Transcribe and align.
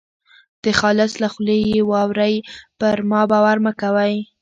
د 0.63 0.65
خالص 0.79 1.13
له 1.21 1.27
خولې 1.33 1.57
یې 1.69 1.79
واورۍ 1.89 2.35
پر 2.79 2.95
ما 3.09 3.21
باور 3.31 3.57
مه 3.65 3.73
کوئ. 3.81 4.15